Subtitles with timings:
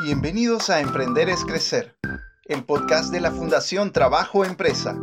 [0.00, 1.96] Bienvenidos a Emprender es Crecer,
[2.44, 4.96] el podcast de la Fundación Trabajo Empresa,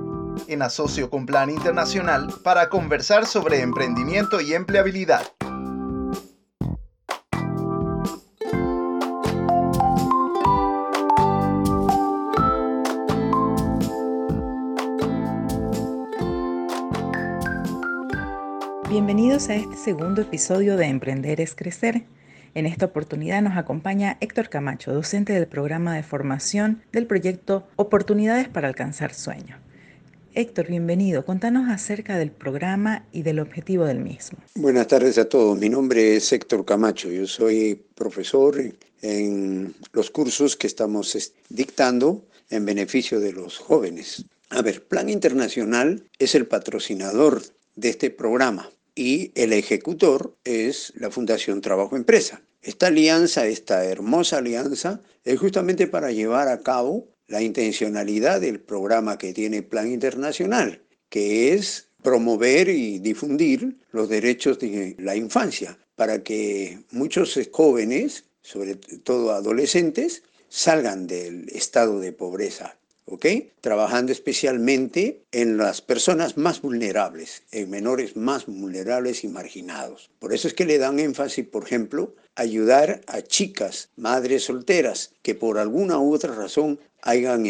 [0.47, 5.23] en asocio con Plan Internacional para conversar sobre emprendimiento y empleabilidad.
[18.87, 22.05] Bienvenidos a este segundo episodio de Emprender es Crecer.
[22.55, 28.47] En esta oportunidad nos acompaña Héctor Camacho, docente del programa de formación del proyecto Oportunidades
[28.47, 29.59] para alcanzar sueños.
[30.33, 31.25] Héctor, bienvenido.
[31.25, 34.37] Contanos acerca del programa y del objetivo del mismo.
[34.55, 35.59] Buenas tardes a todos.
[35.59, 37.11] Mi nombre es Héctor Camacho.
[37.11, 38.55] Yo soy profesor
[39.01, 44.23] en los cursos que estamos dictando en beneficio de los jóvenes.
[44.49, 47.41] A ver, Plan Internacional es el patrocinador
[47.75, 52.41] de este programa y el ejecutor es la Fundación Trabajo Empresa.
[52.61, 59.17] Esta alianza, esta hermosa alianza, es justamente para llevar a cabo la intencionalidad del programa
[59.17, 66.23] que tiene Plan Internacional, que es promover y difundir los derechos de la infancia, para
[66.23, 73.25] que muchos jóvenes, sobre todo adolescentes, salgan del estado de pobreza ¿ok?
[73.61, 80.09] Trabajando especialmente en las personas más vulnerables, en menores más vulnerables y marginados.
[80.19, 85.35] Por eso es que le dan énfasis, por ejemplo, ayudar a chicas, madres solteras, que
[85.35, 87.45] por alguna u otra razón hayan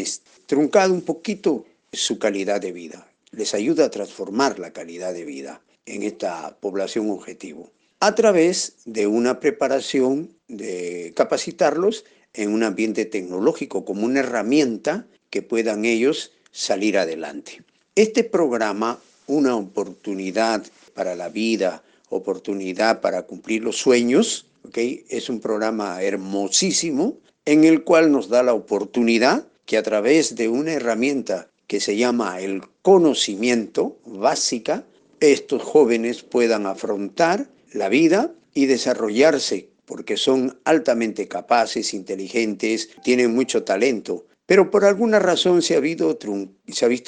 [0.45, 3.07] truncado un poquito su calidad de vida.
[3.31, 9.07] Les ayuda a transformar la calidad de vida en esta población objetivo a través de
[9.07, 16.97] una preparación de capacitarlos en un ambiente tecnológico como una herramienta que puedan ellos salir
[16.97, 17.61] adelante.
[17.93, 25.03] Este programa, una oportunidad para la vida, oportunidad para cumplir los sueños, ¿okay?
[25.09, 30.47] es un programa hermosísimo en el cual nos da la oportunidad que a través de
[30.47, 34.85] una herramienta que se llama el conocimiento básica,
[35.19, 43.63] estos jóvenes puedan afrontar la vida y desarrollarse porque son altamente capaces, inteligentes, tienen mucho
[43.63, 46.17] talento pero por alguna razón se ha, visto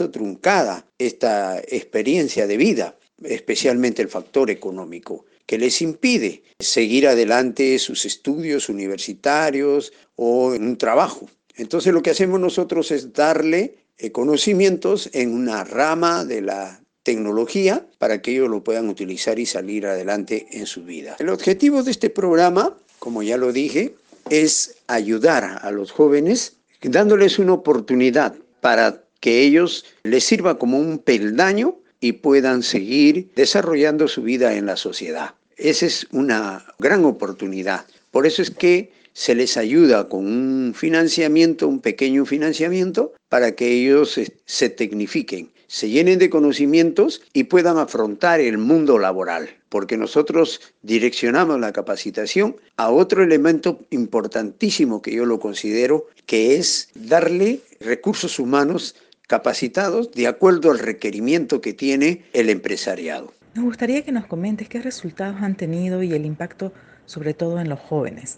[0.09, 8.05] truncada esta experiencia de vida, especialmente el factor económico, que les impide seguir adelante sus
[8.05, 11.29] estudios universitarios o en un trabajo.
[11.55, 17.87] Entonces lo que hacemos nosotros es darle eh, conocimientos en una rama de la tecnología
[17.99, 21.15] para que ellos lo puedan utilizar y salir adelante en su vida.
[21.19, 23.95] El objetivo de este programa, como ya lo dije,
[24.29, 30.99] es ayudar a los jóvenes dándoles una oportunidad para que ellos les sirva como un
[30.99, 35.35] peldaño y puedan seguir desarrollando su vida en la sociedad.
[35.57, 37.85] Esa es una gran oportunidad.
[38.11, 43.71] Por eso es que se les ayuda con un financiamiento, un pequeño financiamiento, para que
[43.71, 50.61] ellos se tecnifiquen, se llenen de conocimientos y puedan afrontar el mundo laboral porque nosotros
[50.81, 58.39] direccionamos la capacitación a otro elemento importantísimo que yo lo considero, que es darle recursos
[58.39, 58.95] humanos
[59.27, 63.33] capacitados de acuerdo al requerimiento que tiene el empresariado.
[63.55, 66.71] Nos gustaría que nos comentes qué resultados han tenido y el impacto
[67.05, 68.37] sobre todo en los jóvenes.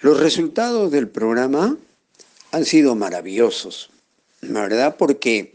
[0.00, 1.76] Los resultados del programa
[2.52, 3.90] han sido maravillosos,
[4.42, 4.96] ¿verdad?
[4.96, 5.54] Porque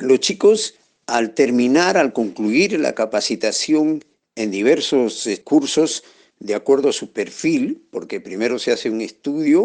[0.00, 0.74] los chicos
[1.06, 4.04] al terminar, al concluir la capacitación
[4.36, 6.04] en diversos cursos
[6.38, 9.62] de acuerdo a su perfil, porque primero se hace un estudio,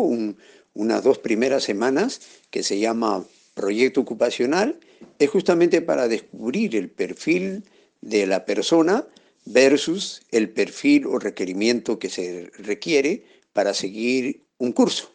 [0.74, 4.80] unas dos primeras semanas, que se llama proyecto ocupacional,
[5.20, 7.64] es justamente para descubrir el perfil
[8.02, 9.06] de la persona
[9.46, 15.12] versus el perfil o requerimiento que se requiere para seguir un curso.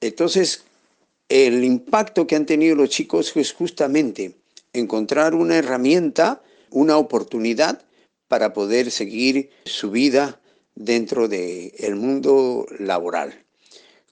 [0.00, 0.64] Entonces,
[1.32, 4.36] el impacto que han tenido los chicos es justamente
[4.74, 7.86] encontrar una herramienta, una oportunidad
[8.28, 10.42] para poder seguir su vida
[10.74, 13.46] dentro del mundo laboral.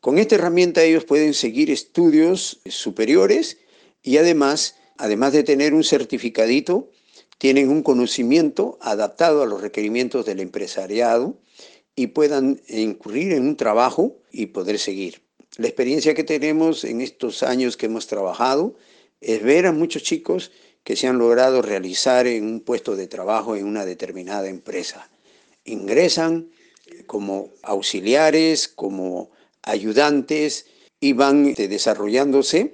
[0.01, 3.59] Con esta herramienta ellos pueden seguir estudios superiores
[4.03, 6.89] y además, además de tener un certificadito,
[7.37, 11.37] tienen un conocimiento adaptado a los requerimientos del empresariado
[11.95, 15.21] y puedan incurrir en un trabajo y poder seguir.
[15.61, 18.77] La experiencia que tenemos en estos años que hemos trabajado
[19.21, 20.53] es ver a muchos chicos
[20.85, 25.11] que se han logrado realizar en un puesto de trabajo en una determinada empresa.
[25.67, 26.49] Ingresan
[27.07, 30.65] como auxiliares, como ayudantes
[30.99, 32.73] y van este, desarrollándose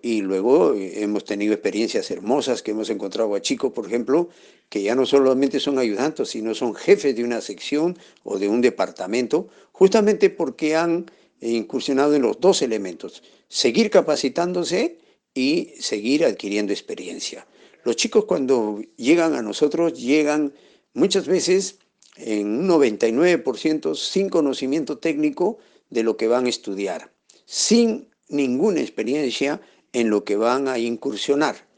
[0.00, 4.28] y luego eh, hemos tenido experiencias hermosas que hemos encontrado a chicos, por ejemplo,
[4.68, 8.60] que ya no solamente son ayudantes, sino son jefes de una sección o de un
[8.60, 14.98] departamento, justamente porque han incursionado en los dos elementos, seguir capacitándose
[15.34, 17.46] y seguir adquiriendo experiencia.
[17.84, 20.52] Los chicos cuando llegan a nosotros llegan
[20.94, 21.78] muchas veces
[22.16, 25.58] en un 99% sin conocimiento técnico
[25.90, 27.12] de lo que van a estudiar,
[27.46, 29.60] sin ninguna experiencia
[29.92, 31.68] en lo que van a incursionar.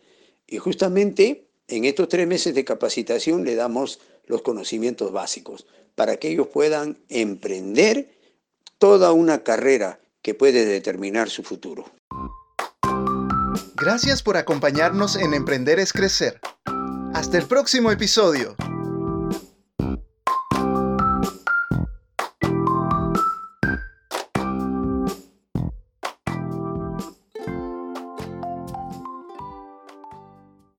[0.46, 6.30] Y justamente en estos tres meses de capacitación le damos los conocimientos básicos para que
[6.30, 8.19] ellos puedan emprender
[8.80, 11.84] toda una carrera que puede determinar su futuro.
[13.76, 16.40] Gracias por acompañarnos en Emprender es Crecer.
[17.14, 18.56] Hasta el próximo episodio.